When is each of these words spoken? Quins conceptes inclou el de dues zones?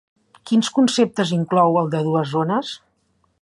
Quins 0.51 0.71
conceptes 0.77 1.33
inclou 1.37 1.77
el 1.83 1.93
de 1.97 2.01
dues 2.09 2.33
zones? 2.33 2.73